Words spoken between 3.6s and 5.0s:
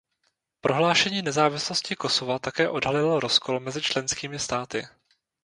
členskými státy.